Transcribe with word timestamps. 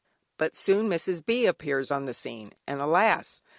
But 0.39 0.55
soon 0.55 0.89
Mrs. 0.89 1.23
B. 1.23 1.45
appears 1.45 1.91
upon 1.91 2.05
the 2.07 2.15
scene, 2.15 2.53
and 2.65 2.81
alas! 2.81 3.43